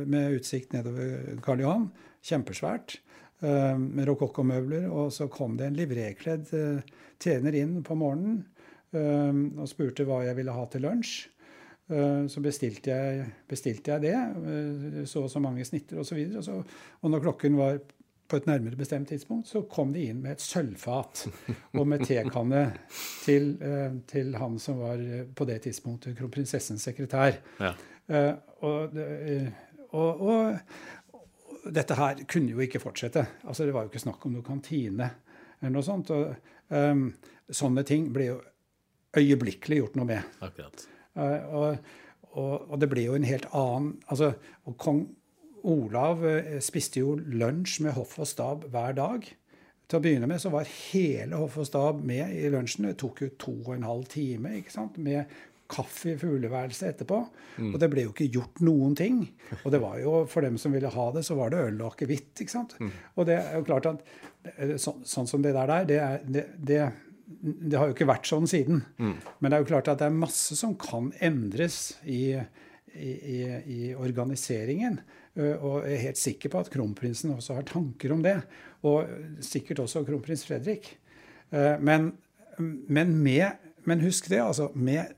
[0.10, 1.90] med utsikt nedover Karl Johan.
[2.26, 3.00] Kjempesvært.
[3.40, 4.88] Med rokokkomøbler.
[4.90, 6.50] Og så kom det en livrekledd
[7.22, 8.48] tjener inn på morgenen
[9.62, 11.12] og spurte hva jeg ville ha til lunsj.
[12.34, 15.06] Så bestilte jeg, bestilte jeg det.
[15.08, 16.18] Så og så mange snitter osv.
[16.26, 16.74] Og, så og,
[17.06, 17.78] og når klokken var
[18.28, 21.24] på et nærmere bestemt tidspunkt, så kom de inn med et sølvfat
[21.80, 22.64] og med tekanne
[23.24, 27.40] til, uh, til, han som var uh, på det tidspunktet kronprinsessens sekretær.
[27.62, 27.74] Ja.
[28.64, 29.00] Og, og,
[29.92, 33.26] og, og, dette her kunne jo ikke fortsette.
[33.44, 35.10] Altså, det var jo ikke snakk om noe kantine
[35.60, 36.14] eller noe sånt.
[36.16, 37.10] Og, um,
[37.52, 38.38] sånne ting ble jo
[39.18, 40.36] øyeblikkelig gjort noe med.
[40.46, 40.88] Akkurat.
[42.38, 44.34] og, det ble jo en helt annen altså,
[44.68, 45.02] og kong
[45.68, 49.28] Olav eh, spiste jo lunsj med hoff og stab hver dag.
[49.88, 52.90] Til å begynne med så var hele hoff og stab med i lunsjen.
[52.90, 55.00] Det tok jo to og en halv time ikke sant?
[55.00, 55.32] med
[55.68, 57.18] kaffe i fugleværelset etterpå.
[57.58, 57.72] Mm.
[57.74, 59.20] Og det ble jo ikke gjort noen ting.
[59.64, 61.92] Og det var jo, for dem som ville ha det, så var det øl og
[61.92, 62.32] akevitt.
[62.40, 62.78] ikke sant?
[62.80, 62.94] Mm.
[63.16, 64.06] Og det er jo klart at
[64.80, 66.80] så, sånn som det der, det, er, det, det,
[67.28, 68.84] det har jo ikke vært sånn siden.
[69.40, 72.38] Men det er jo klart at det er masse som kan endres i,
[72.96, 73.40] i, i,
[73.78, 75.02] i organiseringen.
[75.38, 78.40] Eh, Og jeg er helt sikker på at kronprinsen også har tanker om det.
[78.88, 79.06] Og
[79.46, 80.96] sikkert også kronprins Fredrik.
[81.52, 82.12] Eh, Men,
[82.60, 83.52] men, med,
[83.86, 84.72] men husk det, altså.
[84.76, 85.14] Med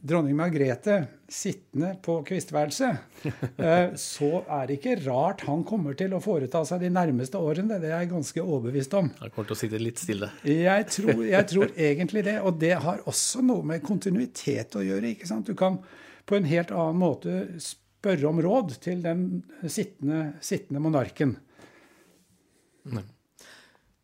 [0.00, 0.94] dronning Margrethe
[1.30, 3.02] sittende på kvistværelset,
[3.60, 7.76] eh, så er det ikke rart han kommer til å foreta seg de nærmeste årene.
[7.78, 9.10] Det er jeg ganske overbevist om.
[9.20, 10.30] Han kommer til å sitte litt stille.
[10.48, 12.38] Jeg tror, jeg tror egentlig det.
[12.42, 15.12] Og det har også noe med kontinuitet å gjøre.
[15.14, 15.46] ikke sant?
[15.46, 15.78] Du kan
[16.26, 21.36] på en helt annen måte spørre om råd til den sittende, sittende monarken.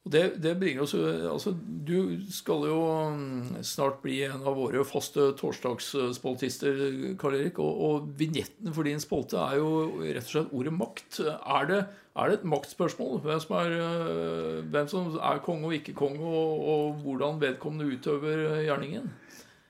[0.06, 1.50] Og det, det bringer oss jo- altså,
[1.87, 2.78] Du skal jo
[3.11, 6.78] mm, snart bli en av våre faste torsdagsspaltister,
[7.18, 7.59] Karl Erik.
[7.59, 11.18] Og, og vignetten for din spalte er jo rett og slett ordet makt.
[11.26, 11.80] Er det,
[12.14, 13.18] er det et maktspørsmål?
[13.26, 17.90] Hvem som er, øh, hvem som er konge og ikke konge, og, og hvordan vedkommende
[17.96, 19.11] utøver gjerningen?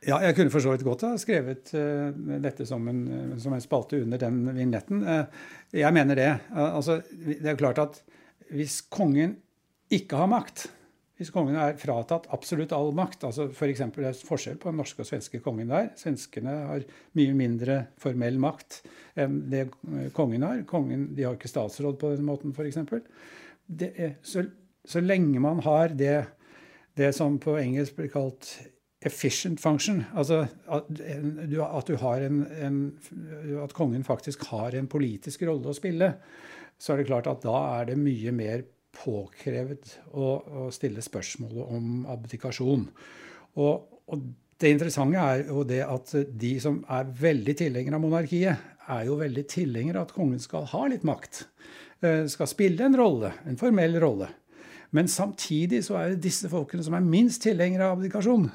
[0.07, 3.55] Ja, jeg kunne for så vidt godt ha skrevet uh, dette som en, eh, som
[3.57, 5.03] en spalte under den vignetten.
[5.03, 5.27] Uh,
[5.75, 6.29] jeg mener det.
[6.53, 7.99] Uh, altså, det er klart at
[8.55, 9.35] hvis kongen
[9.91, 10.69] ikke har makt,
[11.19, 14.79] hvis kongen er fratatt absolutt all makt altså for eksempel, Det er forskjell på den
[14.79, 15.89] norske og svenske kongen der.
[15.99, 18.83] Svenskene har mye mindre formell makt
[19.17, 19.65] enn det
[20.15, 20.63] kongen har.
[20.69, 22.79] Kongen, de har ikke statsråd på den måten, f.eks.
[24.23, 24.45] Så,
[24.87, 26.27] så lenge man har det,
[27.01, 28.53] det som på engelsk blir kalt
[29.05, 32.79] efficient function, altså at du, at, du har en, en,
[33.63, 36.15] at kongen faktisk har en politisk rolle å spille,
[36.79, 38.65] så er det klart at da er det mye mer
[38.97, 40.31] påkrevet å,
[40.65, 42.89] å stille spørsmålet om abdikasjon.
[43.61, 44.25] Og, og
[44.61, 49.19] det interessante er jo det at de som er veldig tilhengere av monarkiet, er jo
[49.21, 51.45] veldig tilhengere av at kongen skal ha litt makt.
[52.01, 54.31] eh, Skal spille en rolle, en formell rolle.
[54.95, 58.49] Men samtidig så er det disse folkene som er minst tilhengere av abdikasjon.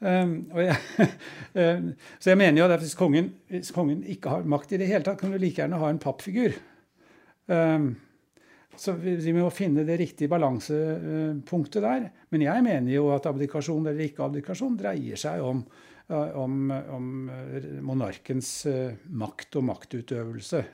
[0.00, 0.76] Um, jeg,
[1.60, 4.88] um, så jeg mener jo at hvis kongen, hvis kongen ikke har makt i det
[4.88, 6.56] hele tatt, kan du like gjerne ha en pappfigur.
[7.50, 7.92] Um,
[8.80, 12.08] så vi, vi må finne det riktige balansepunktet der.
[12.32, 15.60] Men jeg mener jo at abdikasjon eller ikke abdikasjon dreier seg om,
[16.08, 20.64] uh, om, om uh, monarkens uh, makt og maktutøvelse.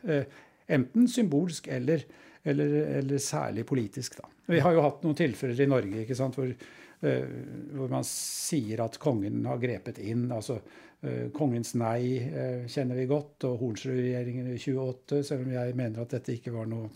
[0.77, 2.07] Enten symbolsk eller,
[2.47, 4.17] eller, eller særlig politisk.
[4.21, 4.29] Da.
[4.47, 7.37] Vi har jo hatt noen tilfeller i Norge ikke sant, hvor, uh,
[7.75, 10.29] hvor man sier at kongen har grepet inn.
[10.33, 15.79] altså uh, Kongens nei uh, kjenner vi godt, og Hornsrud-regjeringen i 28, selv om jeg
[15.79, 16.91] mener at dette ikke var noe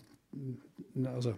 [1.11, 1.35] altså,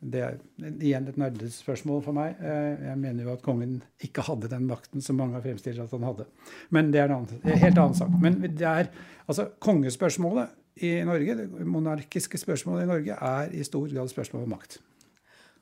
[0.00, 0.38] Det er
[0.80, 2.38] igjen et nerdespørsmål for meg.
[2.40, 6.06] Jeg mener jo at kongen ikke hadde den makten som mange har fremstilt at han
[6.08, 6.24] hadde.
[6.72, 8.14] Men det er en annen, helt annen sak.
[8.20, 8.88] Men det er,
[9.26, 14.56] altså, kongespørsmålet i Norge, det monarkiske spørsmålet i Norge, er i stor grad spørsmål om
[14.56, 14.80] makt.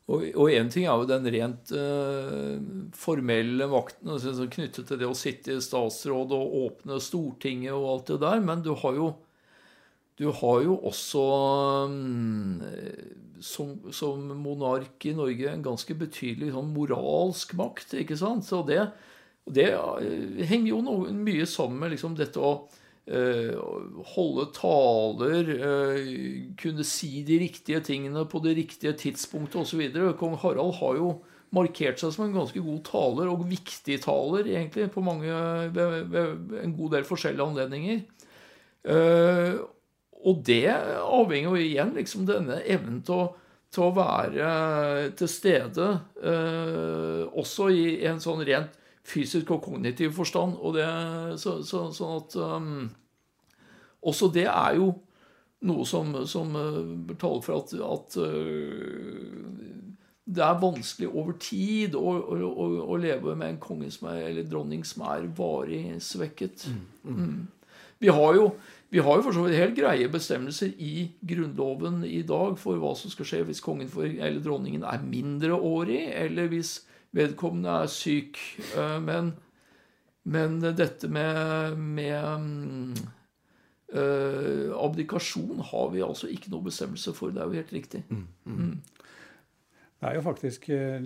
[0.09, 2.55] Og én ting er jo den rent eh,
[2.97, 8.13] formelle makten altså, knyttet til det å sitte i statsråd og åpne Stortinget og alt
[8.15, 9.11] det der, men du har jo,
[10.17, 11.27] du har jo også
[11.93, 12.57] um,
[13.45, 18.49] som, som monark i Norge en ganske betydelig sånn moralsk makt, ikke sant?
[18.49, 18.81] Så det,
[19.45, 22.63] det eh, henger jo noe, mye sammen med liksom dette å
[23.09, 26.11] holde taler, eh,
[26.61, 29.81] kunne si de riktige tingene på det riktige tidspunktet osv.
[30.19, 31.11] Kong Harald har jo
[31.55, 36.97] markert seg som en ganske god taler, og viktig taler, egentlig, på mange, en god
[36.99, 38.03] del forskjellige anledninger.
[38.85, 39.57] Eh,
[40.29, 43.29] og det avhenger jo igjen liksom denne evnen til å,
[43.73, 44.51] til å være
[45.17, 45.89] til stede,
[46.21, 48.78] eh, også i en sånn rent
[49.09, 50.57] fysisk og kognitiv forstand.
[50.61, 50.87] Og det,
[51.43, 52.89] så, så, sånn at um,
[54.09, 54.93] Også det er jo
[55.69, 59.69] noe som, som uh, taler for at, at uh,
[60.29, 64.47] det er vanskelig over tid å, å, å, leve med en konge som er, eller
[64.47, 66.69] dronning som er varig svekket.
[67.03, 67.47] Mm.
[67.99, 68.51] Vi har jo
[68.89, 72.95] vi har jo for så vidt helt greie bestemmelser i Grunnloven i dag for hva
[72.97, 76.79] som skal skje hvis kongen for, eller dronningen er mindreårig, eller hvis
[77.17, 78.41] vedkommende er syk.
[78.77, 79.33] Eh, Men,
[80.29, 82.95] men dette med, med mm,
[83.95, 87.33] eh, abdikasjon har vi altså ikke noe bestemmelse for.
[87.33, 88.03] Det er jo helt riktig.
[88.11, 88.81] Mm.
[89.99, 91.01] Det er jo faktisk eh,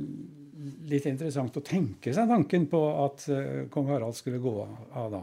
[0.91, 3.29] litt interessant å tenke seg tanken på at
[3.73, 4.57] kong Harald skulle gå
[4.99, 5.23] av da.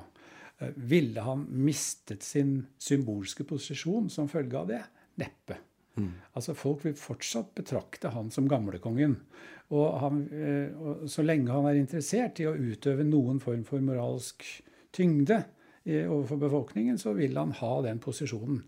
[0.76, 4.82] Ville han mistet sin symbolske posisjon som følge av det?
[5.22, 5.56] Neppe.
[6.36, 9.18] Altså Folk vil fortsatt betrakte han som gamlekongen.
[9.69, 13.84] Og, han, eh, og så lenge han er interessert i å utøve noen form for
[13.86, 14.45] moralsk
[14.95, 15.43] tyngde
[15.89, 18.60] overfor befolkningen, så vil han ha den posisjonen.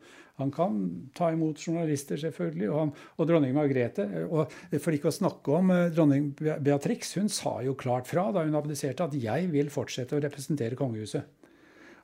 [0.41, 0.77] Han kan
[1.13, 4.07] ta imot journalister, selvfølgelig, og, han, og dronning Margrethe.
[4.25, 8.45] og For ikke å snakke om eh, dronning Beatrix, hun sa jo klart fra da
[8.47, 11.37] hun abdiserte at 'jeg vil fortsette å representere kongehuset'.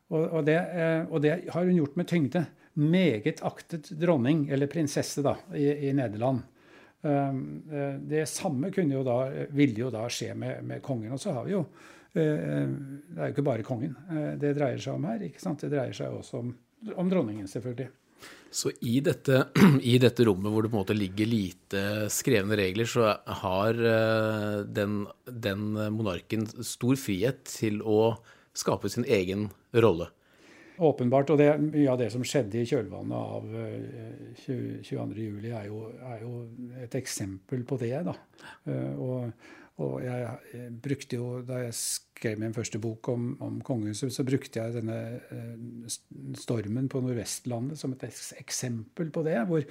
[0.07, 2.45] Og, det, eh, og det har hun gjort med tyngde.
[2.77, 6.45] Meget aktet dronning, eller prinsesse, da, i, i Nederland.
[7.05, 9.19] Um, eh, det samme jo da,
[9.53, 11.13] ville jo da skje med, med, kongen.
[11.13, 11.67] Og så har vi jo
[12.17, 13.91] Det er jo ikke bare kongen
[14.41, 15.21] det dreier seg om her.
[15.21, 15.61] ikke sant?
[15.61, 16.53] Det dreier seg også om,
[16.97, 17.91] om dronningen, selvfølgelig.
[18.49, 19.43] Så i dette,
[19.91, 21.83] i dette, rommet hvor det på en måte ligger lite
[22.13, 23.11] skrevne regler, så
[23.43, 28.15] har eh, den, den monarken stor frihet til å
[28.57, 30.09] skape sin egen rolle?
[30.77, 31.31] Åpenbart.
[31.33, 33.47] Og det, mye av det som skjedde i kjølvannet av
[34.45, 36.33] 22.07, er, jo, er jo
[36.83, 37.95] et eksempel på det.
[38.07, 38.13] da.
[38.69, 39.47] Eh, og,
[39.83, 44.61] og jeg brukte jo, Da jeg skrev min første bok om, om kongehuset, så brukte
[44.61, 44.97] jeg denne
[45.33, 45.97] eh,
[46.37, 48.07] stormen på Nordvestlandet som et
[48.41, 49.37] eksempel på det.
[49.49, 49.65] Hvor,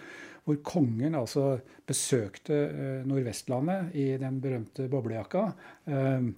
[0.46, 5.48] hvor kongen altså besøkte eh, Nordvestlandet i den berømte boblejakka.
[5.90, 6.30] Eh,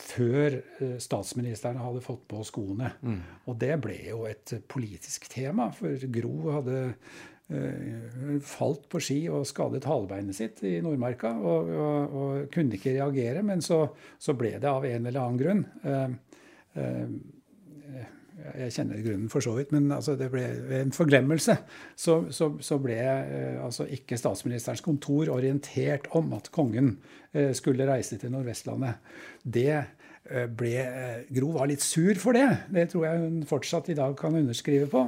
[0.00, 0.56] før
[1.02, 2.92] statsministeren hadde fått på skoene.
[3.04, 3.18] Mm.
[3.50, 9.48] Og det ble jo et politisk tema, for Gro hadde uh, falt på ski og
[9.48, 13.44] skadet halebeinet sitt i Nordmarka og, og, og kunne ikke reagere.
[13.46, 13.82] Men så,
[14.18, 15.66] så, ble det av en eller annen grunn
[16.70, 18.08] Uh, eh,
[18.58, 20.44] Jeg kjenner grunnen for så vidt, men altså det ble
[20.80, 21.56] en forglemmelse.
[21.96, 22.98] Så, så, så ble
[23.60, 26.96] altså ikke statsministerens kontor orientert om at kongen
[27.54, 28.98] skulle reise til Nordvestlandet.
[29.44, 29.74] Det
[30.30, 32.46] Eh, ble, eh, Gro var litt sur for det.
[32.70, 35.02] Det tror jeg hun fortsatt i dag kan underskrive på.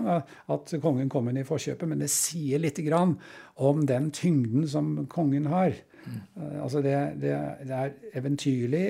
[0.50, 1.88] At kongen kom inn i forkjøpet.
[1.88, 3.18] Men det sier litt grann
[3.56, 5.76] om den tyngden som kongen har.
[6.02, 6.62] Mm.
[6.64, 7.36] Altså det, det,
[7.68, 8.86] det, er eventyrlig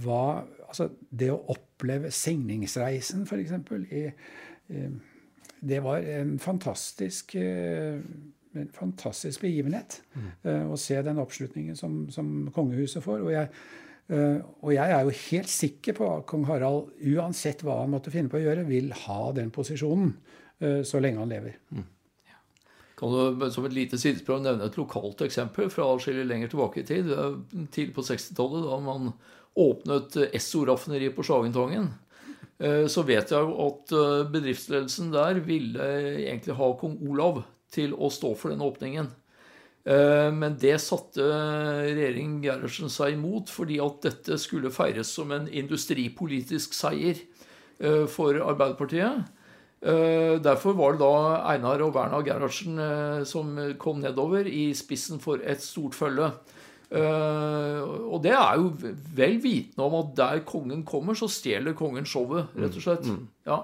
[0.00, 3.52] hva Altså det å oppleve signingsreisen, f.eks.
[5.62, 10.72] Det var en fantastisk en fantastisk begivenhet mm.
[10.72, 13.22] å se den oppslutningen som, som kongehuset får.
[13.24, 13.48] Og jeg
[14.12, 18.12] Eh, og jeg er jo helt sikker på at kong Harald, uansett hva han måtte
[18.12, 20.12] finne på å gjøre, vil ha den posisjonen
[20.60, 21.58] eh, så lenge han lever.
[21.72, 21.86] Mm.
[22.98, 26.86] Kan du som et lite sidesprang nevne et lokalt eksempel fra atskillig lenger tilbake i
[26.86, 27.08] tid?
[27.74, 29.08] Tidlig på 60-tallet, da man
[29.58, 31.90] åpnet Esso-raffineriet på Sjagentangen.
[32.58, 33.96] Eh, så vet jeg jo at
[34.32, 35.88] bedriftsledelsen der ville
[36.28, 39.10] egentlig ha kong Olav til å stå for den åpningen.
[39.82, 45.48] Eh, men det satte regjeringen Gerhardsen seg imot, fordi at dette skulle feires som en
[45.50, 47.18] industripolitisk seier
[47.82, 49.24] eh, for Arbeiderpartiet.
[49.82, 51.14] Eh, derfor var det da
[51.50, 52.78] Einar og Werna Gerhardsen
[53.26, 56.30] som kom nedover i spissen for et stort følge.
[56.92, 58.66] Og det er jo
[59.16, 63.08] vel vitende om at der kongen kommer, så stjeler kongen showet, rett og slett.
[63.08, 63.30] Mm, mm.
[63.48, 63.62] Ja.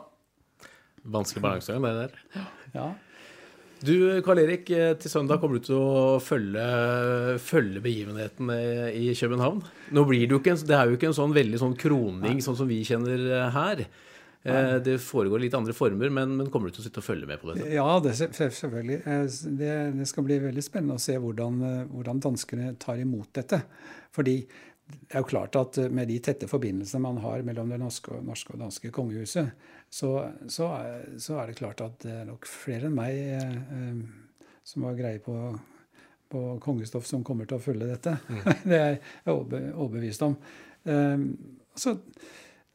[1.09, 2.49] Vanskelig balansegang, det der.
[2.75, 2.89] Ja.
[3.79, 3.95] Du,
[4.27, 6.65] Karl Erik, eh, til søndag kommer du til å følge,
[7.39, 8.57] følge begivenhetene
[8.91, 9.61] i København.
[9.95, 12.43] Nå blir det, jo ikke en, det er jo ikke en sånn veldig sånn kroning
[12.43, 13.85] sånn som vi kjenner eh, her.
[14.47, 14.55] Nei.
[14.55, 17.29] Eh, det foregår litt andre former, men, men, kommer du til å sitte og følge
[17.29, 17.69] med på dette?
[17.75, 19.01] Ja, det, selvfølgelig.
[19.59, 23.61] Det, det, skal bli veldig spennende å se hvordan, hvordan danskene tar imot dette.
[24.15, 24.39] Fordi
[24.89, 28.55] det er jo klart at med de tette forbindelsene man har mellom det norske norske
[28.55, 29.51] og danske kongehuset,
[29.91, 30.13] så,
[30.49, 30.69] så,
[31.21, 34.01] så, er det klart at det er nok flere enn meg eh,
[34.69, 35.37] som har greie på,
[36.33, 38.17] på kongestoff, som kommer til å følge dette.
[38.29, 38.43] Mm.
[38.71, 40.37] det er jeg overbevist om.
[40.89, 41.25] Eh,
[41.79, 41.97] så,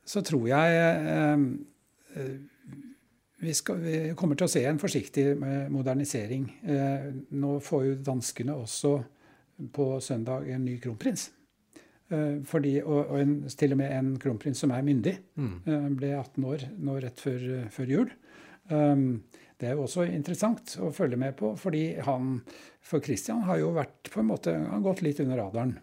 [0.06, 0.80] så, tror jeg
[1.14, 2.28] eh,
[3.44, 6.48] vi, skal, vi, kommer til å se en forsiktig eh, modernisering.
[6.64, 8.96] Eh, nå får jo danskene også
[9.76, 11.28] på søndag en ny kronprins.
[12.10, 15.18] Eh, fordi, og, en, til og med en kronprins som er myndig.
[15.36, 15.56] Mm.
[15.60, 18.14] Eh, ble 18 år nå rett før, før jul.
[18.64, 22.38] Det er jo også interessant å følge med på, fordi han
[22.84, 25.74] For Christian har jo vært på en måte, han har gått litt under radaren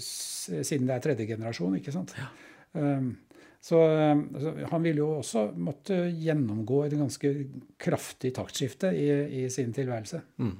[0.00, 2.12] siden det er tredje generasjon, ikke sant.
[2.16, 2.26] Ja.
[2.72, 3.14] Um,
[3.60, 7.32] så, altså, han ville jo også måtte gjennomgå et ganske
[7.80, 9.08] kraftig taktskifte i,
[9.42, 10.22] i sin tilværelse.
[10.40, 10.56] Mm.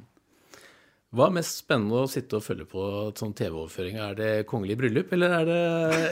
[1.11, 2.83] Hva er mest spennende å sitte og følge på
[3.19, 3.97] sånn TV-overføring?
[3.99, 5.63] Er det kongelig bryllup, eller er det,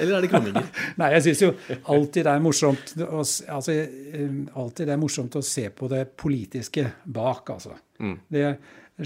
[0.01, 0.71] eller er det kroninger?
[0.99, 1.51] Nei, jeg syns jo
[1.95, 4.25] alltid det, er morsomt, altså, eh,
[4.59, 7.77] alltid det er morsomt å se på det politiske bak, altså.
[8.03, 8.17] Mm.
[8.35, 8.43] Det,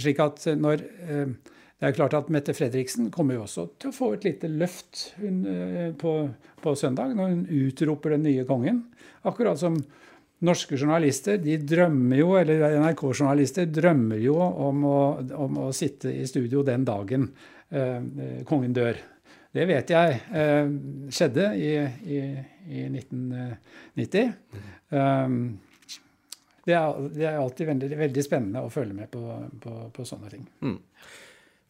[0.07, 1.52] slik at når eh,
[1.83, 5.01] Det er klart at Mette Fredriksen kommer jo også til å få et lite løft
[5.19, 6.13] eh, på,
[6.63, 8.85] på søndag, når hun utroper den nye kongen.
[9.27, 9.81] Akkurat som
[10.47, 15.01] norske journalister de drømmer jo, eller NRK-journalister drømmer jo om å,
[15.43, 17.27] om å, sitte i studio den dagen
[17.75, 19.03] eh, kongen dør.
[19.51, 20.71] Det vet jeg eh,
[21.11, 21.75] skjedde i,
[22.07, 22.23] i,
[22.79, 24.33] i 1990.
[24.95, 25.37] Um,
[26.63, 29.27] det, er, det er, alltid veldig, veldig, spennende å følge med på,
[29.67, 30.47] på, på sånne ting.
[30.63, 30.79] Mm.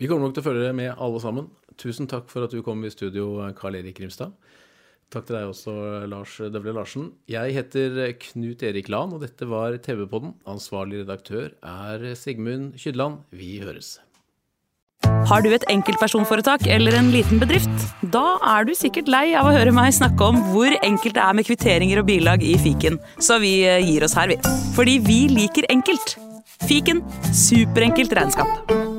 [0.03, 1.45] Vi kommer nok til å følge med alle sammen.
[1.79, 4.33] Tusen takk for at du kom i studio, Karl Erik Grimstad.
[5.15, 5.73] Takk til deg også,
[6.11, 7.13] Lars Døvle Larsen.
[7.31, 10.33] Jeg heter Knut Erik Lan, og dette var TV-podden.
[10.51, 13.21] Ansvarlig redaktør er Sigmund Kydland.
[13.31, 14.01] Vi høres.
[15.31, 17.87] Har du et enkeltpersonforetak eller en liten bedrift?
[18.03, 21.37] Da er du sikkert lei av å høre meg snakke om hvor enkelt det er
[21.39, 24.41] med kvitteringer og bilag i fiken, så vi eh, gir oss her, vi.
[24.75, 26.17] Fordi vi liker enkelt.
[26.67, 28.91] Fiken superenkelt regnskap.